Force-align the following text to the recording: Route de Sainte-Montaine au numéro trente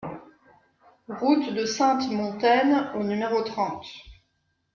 Route 1.09 1.53
de 1.53 1.63
Sainte-Montaine 1.67 2.89
au 2.95 3.03
numéro 3.03 3.43
trente 3.43 3.85